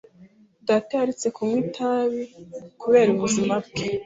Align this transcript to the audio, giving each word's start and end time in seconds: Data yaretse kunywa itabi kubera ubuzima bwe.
Data 0.67 0.91
yaretse 0.99 1.27
kunywa 1.35 1.57
itabi 1.65 2.21
kubera 2.81 3.09
ubuzima 3.15 3.53
bwe. 3.65 3.85